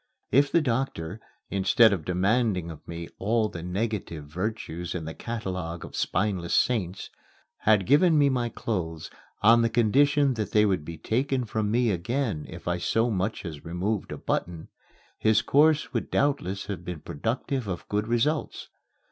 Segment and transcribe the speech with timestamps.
[0.31, 1.21] If the doctor,
[1.51, 7.11] instead of demanding of me all the negative virtues in the catalogue of spineless saints,
[7.57, 9.11] had given me my clothes
[9.43, 13.45] on the condition that they would be taken from me again if I so much
[13.45, 14.69] as removed a button,
[15.19, 18.69] his course would doubtless have been productive of good results.